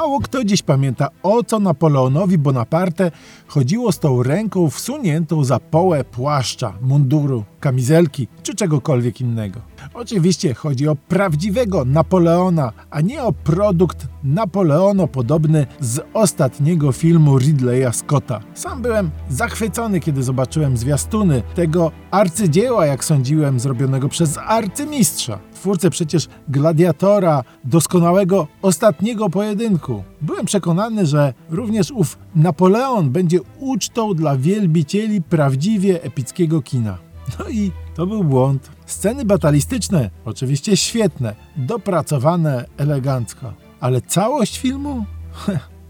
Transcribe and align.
Mało 0.00 0.20
kto 0.20 0.44
dziś 0.44 0.62
pamięta, 0.62 1.08
o 1.22 1.44
co 1.44 1.58
Napoleonowi 1.58 2.38
Bonaparte 2.38 3.10
chodziło 3.46 3.92
z 3.92 3.98
tą 3.98 4.22
ręką 4.22 4.70
wsuniętą 4.70 5.44
za 5.44 5.58
połę 5.58 6.04
płaszcza, 6.04 6.72
munduru, 6.82 7.44
kamizelki 7.60 8.28
czy 8.42 8.54
czegokolwiek 8.54 9.20
innego. 9.20 9.60
Oczywiście 9.94 10.54
chodzi 10.54 10.88
o 10.88 10.96
prawdziwego 10.96 11.84
Napoleona, 11.84 12.72
a 12.90 13.00
nie 13.00 13.22
o 13.22 13.32
produkt 13.32 14.06
Napoleono 14.24 15.08
podobny 15.08 15.66
z 15.80 16.00
ostatniego 16.14 16.92
filmu 16.92 17.38
Ridleya 17.38 17.92
Scotta. 17.92 18.40
Sam 18.54 18.82
byłem 18.82 19.10
zachwycony, 19.28 20.00
kiedy 20.00 20.22
zobaczyłem 20.22 20.76
zwiastuny 20.76 21.42
tego 21.54 21.92
arcydzieła, 22.10 22.86
jak 22.86 23.04
sądziłem, 23.04 23.60
zrobionego 23.60 24.08
przez 24.08 24.38
arcymistrza. 24.38 25.38
Twórcę 25.60 25.90
przecież 25.90 26.28
gladiatora, 26.48 27.44
doskonałego 27.64 28.46
ostatniego 28.62 29.30
pojedynku. 29.30 30.04
Byłem 30.22 30.46
przekonany, 30.46 31.06
że 31.06 31.34
również 31.50 31.90
ów 31.90 32.18
Napoleon 32.34 33.10
będzie 33.10 33.38
ucztą 33.58 34.14
dla 34.14 34.36
wielbicieli 34.36 35.22
prawdziwie 35.22 36.02
epickiego 36.02 36.62
kina. 36.62 36.98
No 37.38 37.48
i 37.48 37.72
to 37.94 38.06
był 38.06 38.24
błąd. 38.24 38.70
Sceny 38.86 39.24
batalistyczne, 39.24 40.10
oczywiście 40.24 40.76
świetne, 40.76 41.34
dopracowane 41.56 42.64
elegancko, 42.76 43.52
ale 43.80 44.00
całość 44.00 44.58
filmu? 44.58 45.04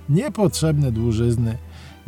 Niepotrzebne 0.09 0.93
dłużyzny, 0.93 1.59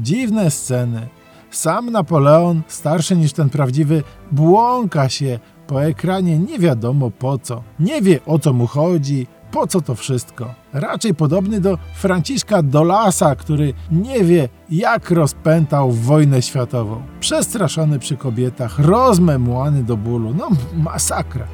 dziwne 0.00 0.50
sceny. 0.50 1.08
Sam 1.50 1.90
Napoleon, 1.90 2.62
starszy 2.68 3.16
niż 3.16 3.32
ten 3.32 3.50
prawdziwy, 3.50 4.02
błąka 4.32 5.08
się 5.08 5.38
po 5.66 5.84
ekranie 5.84 6.38
nie 6.38 6.58
wiadomo 6.58 7.10
po 7.10 7.38
co. 7.38 7.62
Nie 7.80 8.02
wie 8.02 8.24
o 8.26 8.38
co 8.38 8.52
mu 8.52 8.66
chodzi, 8.66 9.26
po 9.52 9.66
co 9.66 9.80
to 9.80 9.94
wszystko? 9.94 10.54
Raczej 10.72 11.14
podobny 11.14 11.60
do 11.60 11.78
Franciszka 11.94 12.62
Dolasa, 12.62 13.36
który 13.36 13.74
nie 13.90 14.24
wie, 14.24 14.48
jak 14.70 15.10
rozpętał 15.10 15.90
wojnę 15.90 16.42
światową. 16.42 17.02
Przestraszony 17.20 17.98
przy 17.98 18.16
kobietach, 18.16 18.78
rozmemłany 18.78 19.82
do 19.82 19.96
bólu. 19.96 20.34
No, 20.34 20.48
masakra. 20.74 21.46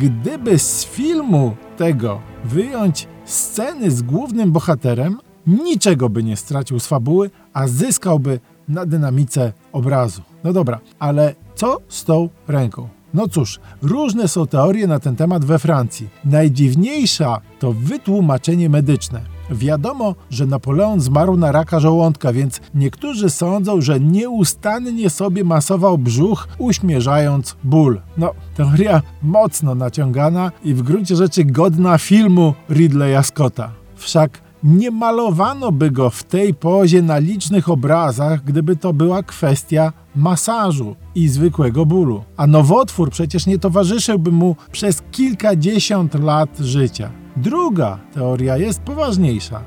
Gdyby 0.00 0.58
z 0.58 0.84
filmu 0.84 1.56
tego 1.76 2.20
wyjąć 2.44 3.08
sceny 3.24 3.90
z 3.90 4.02
głównym 4.02 4.52
bohaterem, 4.52 5.18
niczego 5.46 6.08
by 6.08 6.22
nie 6.22 6.36
stracił 6.36 6.80
z 6.80 6.86
fabuły, 6.86 7.30
a 7.52 7.68
zyskałby 7.68 8.40
na 8.68 8.86
dynamice 8.86 9.52
obrazu. 9.72 10.22
No 10.44 10.52
dobra, 10.52 10.80
ale 10.98 11.34
co 11.54 11.80
z 11.88 12.04
tą 12.04 12.28
ręką? 12.48 12.88
No 13.14 13.28
cóż, 13.28 13.60
różne 13.82 14.28
są 14.28 14.46
teorie 14.46 14.86
na 14.86 15.00
ten 15.00 15.16
temat 15.16 15.44
we 15.44 15.58
Francji. 15.58 16.08
Najdziwniejsza 16.24 17.40
to 17.58 17.72
wytłumaczenie 17.72 18.70
medyczne. 18.70 19.36
Wiadomo, 19.50 20.14
że 20.30 20.46
Napoleon 20.46 21.00
zmarł 21.00 21.36
na 21.36 21.52
raka 21.52 21.80
żołądka, 21.80 22.32
więc 22.32 22.60
niektórzy 22.74 23.30
sądzą, 23.30 23.80
że 23.80 24.00
nieustannie 24.00 25.10
sobie 25.10 25.44
masował 25.44 25.98
brzuch, 25.98 26.48
uśmierzając 26.58 27.56
ból. 27.64 28.00
No, 28.18 28.34
teoria 28.56 29.02
mocno 29.22 29.74
naciągana 29.74 30.52
i 30.64 30.74
w 30.74 30.82
gruncie 30.82 31.16
rzeczy 31.16 31.44
godna 31.44 31.98
filmu 31.98 32.54
Ridleya 32.70 33.22
Scotta. 33.22 33.70
Wszak 33.96 34.40
nie 34.62 34.90
malowano 34.90 35.72
by 35.72 35.90
go 35.90 36.10
w 36.10 36.22
tej 36.22 36.54
pozie 36.54 37.02
na 37.02 37.18
licznych 37.18 37.68
obrazach, 37.68 38.44
gdyby 38.44 38.76
to 38.76 38.92
była 38.92 39.22
kwestia 39.22 39.92
masażu 40.16 40.96
i 41.14 41.28
zwykłego 41.28 41.86
bólu. 41.86 42.24
A 42.36 42.46
nowotwór 42.46 43.10
przecież 43.10 43.46
nie 43.46 43.58
towarzyszyłby 43.58 44.32
mu 44.32 44.56
przez 44.72 45.02
kilkadziesiąt 45.10 46.14
lat 46.14 46.58
życia. 46.58 47.10
Druga 47.36 47.98
teoria 48.12 48.56
jest 48.56 48.80
poważniejsza. 48.80 49.60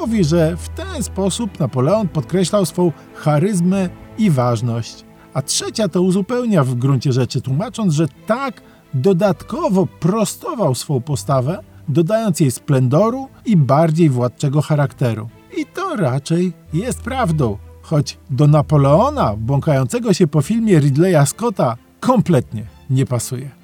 Mówi, 0.00 0.24
że 0.24 0.56
w 0.56 0.68
ten 0.68 1.02
sposób 1.02 1.60
Napoleon 1.60 2.08
podkreślał 2.08 2.66
swą 2.66 2.92
charyzmę 3.14 3.88
i 4.18 4.30
ważność. 4.30 5.04
A 5.34 5.42
trzecia 5.42 5.88
to 5.88 6.02
uzupełnia 6.02 6.64
w 6.64 6.74
gruncie 6.74 7.12
rzeczy, 7.12 7.40
tłumacząc, 7.40 7.94
że 7.94 8.08
tak 8.26 8.62
dodatkowo 8.94 9.86
prostował 10.00 10.74
swą 10.74 11.00
postawę, 11.00 11.62
dodając 11.88 12.40
jej 12.40 12.50
splendoru 12.50 13.28
i 13.46 13.56
bardziej 13.56 14.10
władczego 14.10 14.62
charakteru. 14.62 15.28
I 15.58 15.66
to 15.66 15.96
raczej 15.96 16.52
jest 16.72 17.02
prawdą, 17.02 17.58
choć 17.90 18.18
do 18.30 18.46
Napoleona, 18.46 19.36
błąkającego 19.36 20.12
się 20.12 20.26
po 20.26 20.42
filmie 20.42 20.80
Ridleya 20.80 21.26
Scotta, 21.26 21.76
kompletnie 22.00 22.66
nie 22.90 23.06
pasuje. 23.06 23.59